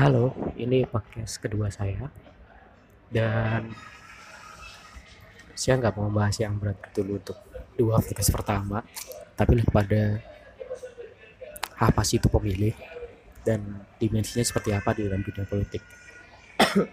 [0.00, 2.08] Halo, ini podcast kedua saya
[3.12, 3.68] dan
[5.52, 7.36] saya nggak mau bahas yang berat dulu untuk
[7.76, 8.80] dua podcast pertama,
[9.36, 10.24] tapi lebih pada
[11.76, 12.72] apa sih itu pemilih
[13.44, 13.60] dan
[14.00, 15.84] dimensinya seperti apa di dalam dunia politik.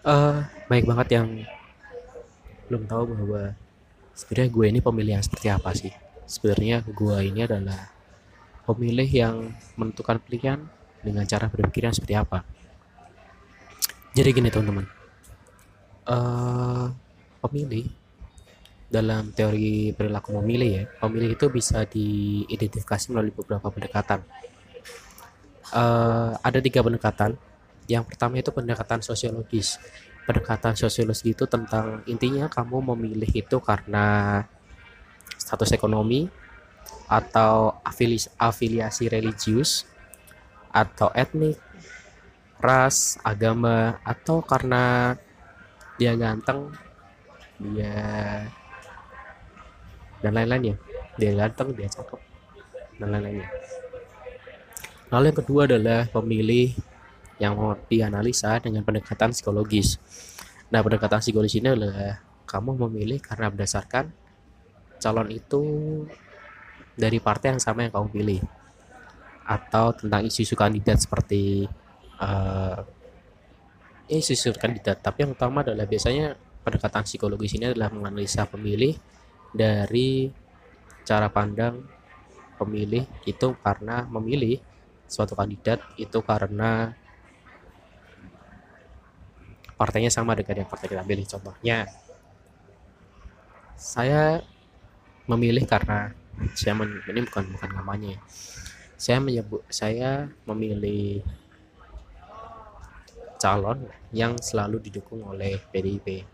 [0.00, 1.28] Eh, baik banget yang
[2.72, 3.52] belum tahu bahwa
[4.16, 5.92] sebenarnya gue ini pemilih yang seperti apa sih.
[6.24, 7.92] Sebenarnya gue ini adalah
[8.64, 12.44] pemilih yang menentukan pilihan dengan cara berpikir yang seperti apa.
[14.10, 14.86] Jadi gini teman-teman,
[16.10, 16.86] eh
[17.40, 17.86] pemilih
[18.90, 24.20] dalam teori perilaku memilih ya, pemilih itu bisa diidentifikasi melalui beberapa pendekatan.
[25.70, 27.38] Eh ada tiga pendekatan.
[27.90, 29.78] Yang pertama itu pendekatan sosiologis.
[30.26, 34.42] Pendekatan sosiologis itu tentang intinya kamu memilih itu karena
[35.38, 36.30] status ekonomi
[37.10, 39.82] atau afilis- afiliasi religius
[40.70, 41.58] atau etnik,
[42.62, 45.14] ras, agama, atau karena
[45.98, 46.70] dia ganteng,
[47.58, 47.94] dia
[50.20, 50.76] dan lain-lainnya.
[51.18, 52.20] Dia ganteng, dia cakep,
[53.02, 53.48] dan lain-lainnya.
[55.10, 56.70] Lalu yang kedua adalah pemilih
[57.42, 59.98] yang mau dianalisa dengan pendekatan psikologis.
[60.70, 64.12] Nah, pendekatan psikologis ini adalah kamu memilih karena berdasarkan
[65.00, 65.62] calon itu
[66.94, 68.40] dari partai yang sama yang kamu pilih
[69.56, 71.66] atau tentang isu-isu kandidat seperti
[72.20, 72.78] eh
[74.10, 76.34] isu-isu kandidat tapi yang utama adalah biasanya
[76.64, 78.94] pendekatan psikologis ini adalah menganalisa pemilih
[79.54, 80.10] dari
[81.08, 81.74] cara pandang
[82.60, 84.58] pemilih itu karena memilih
[85.14, 86.94] suatu kandidat itu karena
[89.78, 91.78] partainya sama dengan yang partai kita pilih contohnya
[93.76, 94.42] saya
[95.30, 96.12] memilih karena
[96.56, 98.20] saya men- ini bukan bukan namanya ya.
[99.00, 101.24] Saya menyebut saya memilih
[103.40, 106.28] calon yang selalu didukung oleh PDIP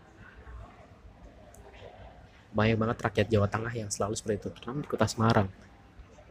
[2.51, 5.45] banyak banget rakyat Jawa Tengah yang selalu seperti itu terutama di kota Semarang.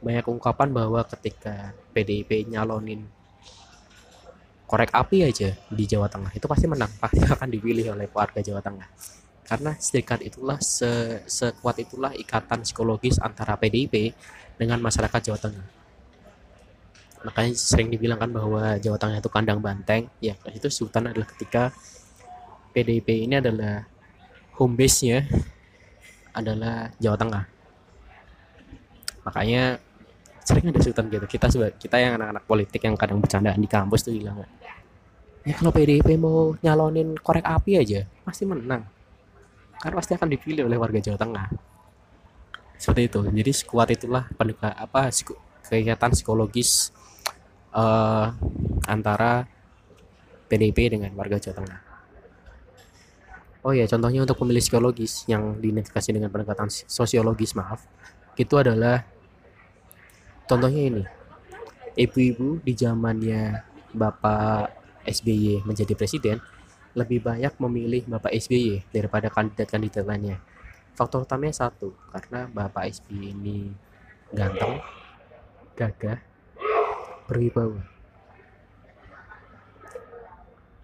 [0.03, 3.07] Banyak ungkapan bahwa ketika PDIP nyalonin
[4.67, 8.59] korek api aja di Jawa Tengah itu pasti menang pasti akan dipilih oleh warga Jawa
[8.59, 8.91] Tengah.
[9.47, 14.11] Karena sedekat itulah se sekuat itulah ikatan psikologis antara PDIP
[14.59, 15.76] dengan masyarakat Jawa Tengah
[17.25, 20.11] makanya sering dibilang kan bahwa Jawa Tengah itu kandang banteng.
[20.21, 21.73] Ya itu sultan adalah ketika
[22.77, 23.89] PDIP ini adalah
[24.61, 25.25] home base nya
[26.37, 27.45] adalah Jawa Tengah.
[29.25, 29.81] Makanya
[30.45, 31.27] sering ada sultan gitu.
[31.27, 31.47] Kita
[31.79, 34.45] kita yang anak-anak politik yang kadang bercandaan di kampus tuh bilang
[35.47, 38.83] ya kalau PDIP mau nyalonin korek api aja pasti menang.
[39.79, 41.47] Karena pasti akan dipilih oleh warga Jawa Tengah.
[42.77, 43.21] Seperti itu.
[43.25, 45.09] Jadi sekuat itulah pendekatan apa
[45.69, 46.95] kegiatan psikologis
[47.75, 48.27] eh,
[48.87, 49.47] antara
[50.47, 51.81] PDIP dengan warga Jawa Tengah
[53.67, 57.83] oh ya contohnya untuk pemilih psikologis yang diidentifikasi dengan pendekatan sosiologis maaf
[58.39, 59.03] itu adalah
[60.47, 61.05] contohnya ini
[61.97, 63.65] ibu-ibu di zamannya
[63.97, 64.71] Bapak
[65.09, 66.39] SBY menjadi presiden
[66.97, 70.41] lebih banyak memilih Bapak SBY daripada kandidat-kandidat lainnya.
[70.97, 73.69] Faktor utamanya satu, karena Bapak SBY ini
[74.33, 74.81] ganteng,
[75.77, 76.19] gagah,
[77.29, 77.85] berwibawa.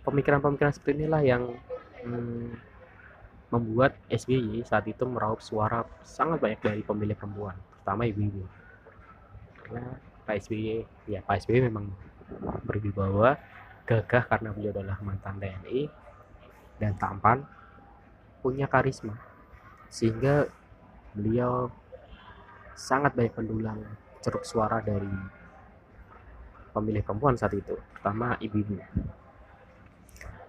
[0.05, 1.57] Pemikiran-pemikiran seperti inilah yang
[2.05, 2.53] hmm,
[3.49, 8.45] membuat SBY saat itu meraup suara sangat banyak dari pemilih perempuan, terutama ibu-ibu.
[9.65, 9.97] Karena
[10.29, 11.89] Pak SBY, ya Pak SBY memang
[12.69, 13.41] berwibawa,
[13.89, 15.89] gagah karena beliau adalah mantan TNI,
[16.77, 17.47] dan tampan,
[18.43, 19.17] punya karisma,
[19.87, 20.51] sehingga
[21.15, 21.71] beliau
[22.75, 23.79] sangat banyak pendulang
[24.23, 25.11] ceruk suara dari
[26.73, 28.79] pemilih perempuan saat itu, terutama ibu-ibu.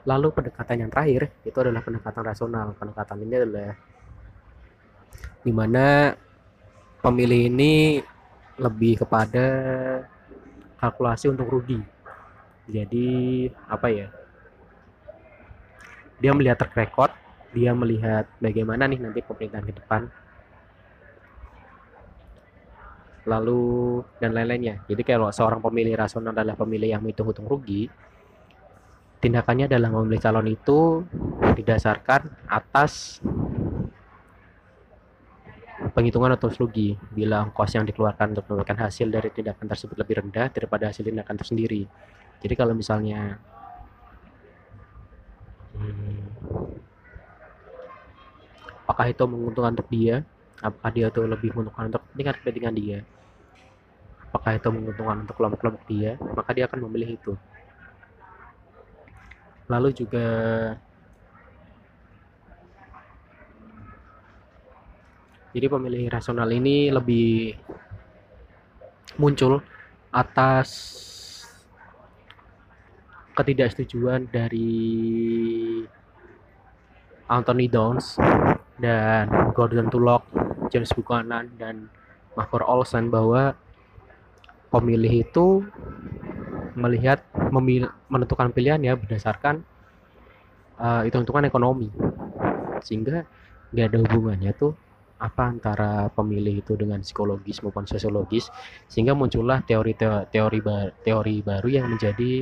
[0.04, 2.76] Lalu pendekatan yang terakhir itu adalah pendekatan rasional.
[2.76, 3.72] Pendekatan ini adalah
[5.44, 6.16] di mana
[7.00, 8.04] pemilih ini
[8.60, 9.46] lebih kepada
[10.80, 11.80] kalkulasi untuk rugi.
[12.68, 14.08] Jadi apa ya?
[16.20, 17.12] Dia melihat track record,
[17.52, 20.08] dia melihat bagaimana nih nanti pemerintahan ke depan.
[23.24, 24.84] Lalu dan lain-lainnya.
[24.88, 27.88] Jadi kalau seorang pemilih rasional adalah pemilih yang menghitung untung rugi,
[29.24, 31.08] tindakannya adalah memilih calon itu
[31.56, 33.24] didasarkan atas
[35.96, 40.52] penghitungan atau rugi bila ongkos yang dikeluarkan untuk mendapatkan hasil dari tindakan tersebut lebih rendah
[40.52, 41.88] daripada hasil tindakan tersendiri.
[42.44, 43.40] Jadi kalau misalnya
[45.80, 46.20] hmm,
[48.84, 50.28] apakah itu menguntungkan untuk dia?
[50.62, 53.00] Apakah dia tuh lebih menguntungkan untuk kepentingan kepentingan dia?
[54.34, 57.38] apakah itu menguntungkan untuk kelompok-kelompok dia maka dia akan memilih itu
[59.70, 60.26] lalu juga
[65.54, 67.54] jadi pemilih rasional ini lebih
[69.22, 69.62] muncul
[70.10, 70.74] atas
[73.38, 74.74] ketidaksetujuan dari
[77.30, 78.18] Anthony Downs
[78.82, 80.26] dan Gordon Tullock,
[80.74, 81.90] James Buchanan dan
[82.34, 83.54] Mahfud Olsen bahwa
[84.74, 85.62] pemilih itu
[86.74, 87.22] melihat
[87.54, 89.62] memil, menentukan pilihan ya berdasarkan
[90.82, 91.94] uh, hitung-hitungan ekonomi.
[92.82, 93.30] Sehingga
[93.70, 94.74] nggak ada hubungannya tuh
[95.22, 98.50] apa antara pemilih itu dengan psikologis maupun sosiologis.
[98.90, 100.60] Sehingga muncullah teori teori teori,
[101.06, 102.42] teori baru yang menjadi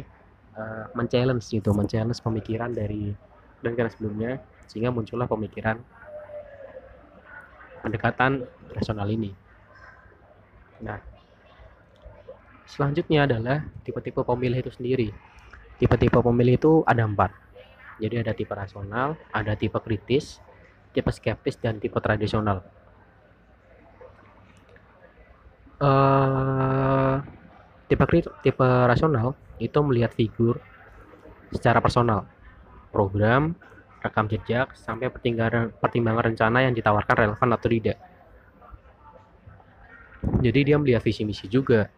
[0.56, 3.12] uh, men-challenge gitu men-challenge pemikiran dari
[3.62, 4.32] dan karena sebelumnya
[4.66, 5.78] sehingga muncullah pemikiran
[7.82, 9.34] pendekatan rasional ini.
[10.82, 11.02] Nah
[12.70, 15.10] selanjutnya adalah tipe-tipe pemilih itu sendiri.
[15.82, 17.34] Tipe-tipe pemilih itu ada empat.
[18.02, 20.40] Jadi ada tipe rasional ada tipe kritis
[20.92, 22.64] tipe skeptis dan tipe tradisional.
[25.82, 27.18] Uh,
[27.90, 28.06] tipe
[28.46, 30.62] tipe rasional itu melihat figur
[31.52, 32.30] secara personal,
[32.90, 33.58] program,
[34.02, 37.98] rekam jejak, sampai pertimbangan, pertimbangan rencana yang ditawarkan relevan atau tidak.
[40.42, 41.90] Jadi dia melihat visi misi juga.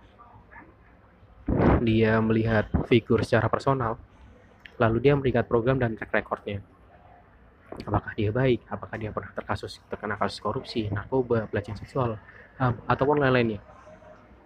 [1.84, 4.00] Dia melihat figur secara personal,
[4.80, 6.64] lalu dia melihat program dan track recordnya
[7.82, 12.22] apakah dia baik, apakah dia pernah terkasus terkena kasus korupsi, narkoba, pelecehan seksual,
[12.86, 13.58] ataupun lain-lainnya.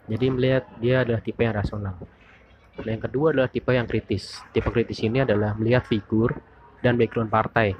[0.08, 2.00] Jadi melihat dia adalah tipe yang rasional.
[2.80, 4.40] Dan yang kedua adalah tipe yang kritis.
[4.56, 6.40] Tipe kritis ini adalah melihat figur
[6.88, 7.76] dan background partai.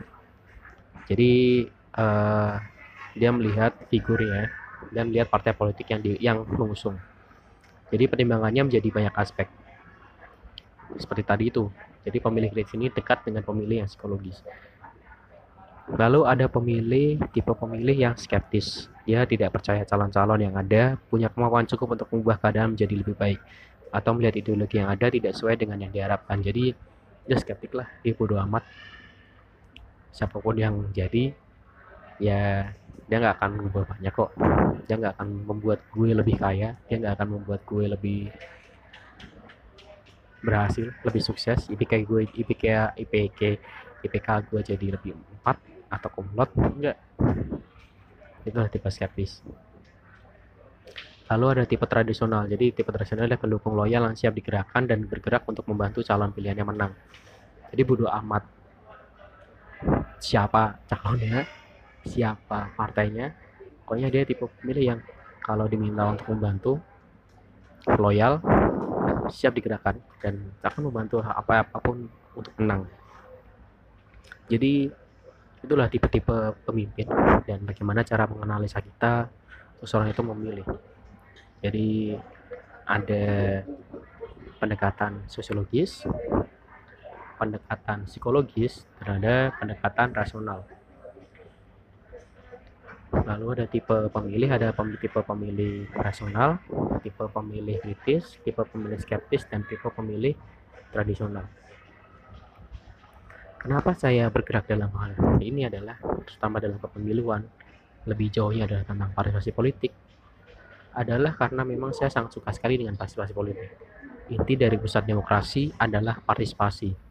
[1.08, 1.64] Jadi
[1.96, 2.60] uh,
[3.16, 4.52] dia melihat figurnya
[4.92, 7.00] dan melihat partai politik yang di, yang mengusung.
[7.88, 9.48] Jadi pertimbangannya menjadi banyak aspek.
[11.00, 11.72] Seperti tadi itu.
[12.04, 14.44] Jadi pemilih kritis ini dekat dengan pemilih yang psikologis.
[15.88, 18.92] Lalu ada pemilih, tipe pemilih yang skeptis.
[19.08, 23.40] Dia tidak percaya calon-calon yang ada punya kemampuan cukup untuk mengubah keadaan menjadi lebih baik.
[23.96, 26.44] Atau melihat ideologi yang ada tidak sesuai dengan yang diharapkan.
[26.44, 26.76] Jadi
[27.28, 28.68] dia skeptik lah, dia bodo amat.
[30.18, 31.30] Siapa pun yang jadi,
[32.18, 32.74] ya
[33.06, 34.34] dia nggak akan mengubah banyak kok.
[34.90, 38.34] Dia nggak akan membuat gue lebih kaya, dia nggak akan membuat gue lebih
[40.42, 41.70] berhasil, lebih sukses.
[41.70, 43.42] IPK gue, IPK, IPK,
[44.10, 45.14] IPK gue jadi lebih
[45.46, 46.98] 4 atau kumlot enggak.
[48.42, 49.46] Itulah tipe skeptis.
[51.28, 52.50] Lalu ada tipe tradisional.
[52.50, 56.66] Jadi tipe tradisional adalah pendukung loyal yang siap digerakkan dan bergerak untuk membantu calon pilihannya
[56.66, 56.92] menang.
[57.70, 58.57] Jadi bodo amat
[60.18, 61.46] siapa calonnya
[62.08, 63.36] siapa partainya.
[63.84, 65.00] Pokoknya dia tipe pemilih yang
[65.44, 66.74] kalau diminta untuk membantu
[67.96, 68.44] loyal
[69.32, 72.88] siap digerakkan dan akan membantu apa apa pun untuk menang.
[74.48, 74.88] Jadi
[75.64, 77.08] itulah tipe-tipe pemimpin
[77.44, 79.28] dan bagaimana cara menganalisa kita
[79.84, 80.68] seseorang itu memilih.
[81.60, 82.16] Jadi
[82.88, 83.26] ada
[84.58, 86.08] pendekatan sosiologis
[87.38, 90.66] pendekatan psikologis ada pendekatan rasional
[93.14, 96.60] lalu ada tipe pemilih ada tipe pemilih rasional
[97.06, 100.36] tipe pemilih kritis tipe pemilih skeptis dan tipe pemilih
[100.92, 101.48] tradisional
[103.58, 105.12] Kenapa saya bergerak dalam hal
[105.44, 107.44] ini adalah terutama dalam kepemiluan
[108.08, 109.92] lebih jauhnya adalah tentang partisipasi politik
[110.96, 113.70] adalah karena memang saya sangat suka sekali dengan partisipasi politik.
[114.34, 117.07] Inti dari pusat demokrasi adalah partisipasi.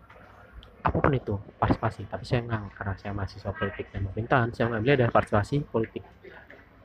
[0.87, 2.07] Apa pun itu, partisipasi.
[2.07, 6.07] Tapi saya nggak, karena saya mahasiswa politik dan pemerintahan, saya mengambil adalah partisipasi politik.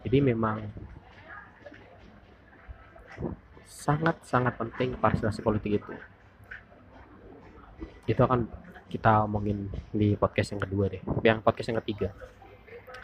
[0.01, 0.58] Jadi memang
[3.70, 5.93] sangat-sangat penting partisipasi politik itu.
[8.10, 8.50] Itu akan
[8.91, 12.12] kita omongin di podcast yang kedua deh yang podcast yang ketiga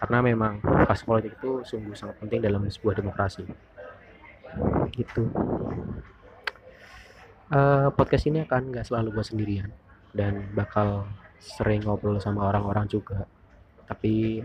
[0.04, 3.48] karena memang pas politik itu sungguh sangat penting dalam sebuah demokrasi
[4.92, 5.32] gitu
[7.56, 9.72] uh, podcast ini akan nggak selalu buat sendirian
[10.18, 11.06] dan bakal
[11.38, 13.30] sering ngobrol sama orang-orang juga.
[13.86, 14.42] Tapi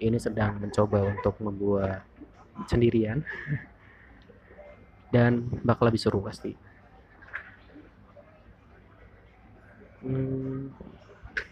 [0.00, 2.00] ini sedang mencoba untuk membuat
[2.64, 3.20] sendirian.
[5.12, 6.56] Dan bakal lebih seru pasti.
[10.00, 10.72] Hmm,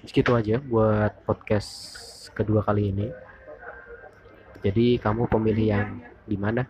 [0.09, 1.69] segitu aja buat podcast
[2.33, 3.07] kedua kali ini.
[4.65, 6.65] Jadi kamu pemilih yang di mana?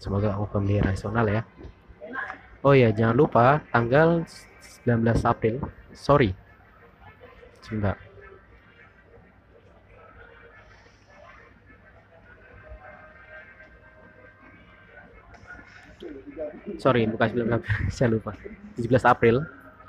[0.00, 1.42] Semoga kamu pemilih rasional ya
[2.60, 4.24] oh ya jangan lupa tanggal
[4.84, 5.56] 19 April.
[5.92, 6.32] Sorry.
[7.60, 7.96] Sebentar.
[16.80, 18.32] Sorry bukan 19 April saya lupa.
[18.76, 19.36] 17 April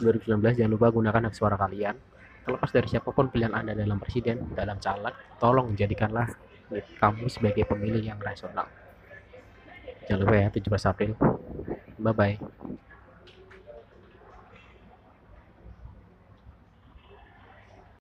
[0.03, 1.95] 2019 jangan lupa gunakan hak suara kalian.
[2.41, 6.25] Terlepas dari siapa pun pilihan anda dalam presiden dalam caleg tolong jadikanlah
[6.97, 8.65] kamu sebagai pemilih yang rasional
[10.11, 11.11] jangan lupa ya 17 April.
[12.03, 12.35] Bye bye